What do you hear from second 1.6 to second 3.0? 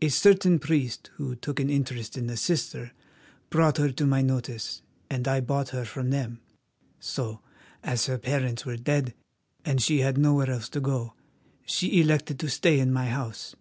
interest in the sister,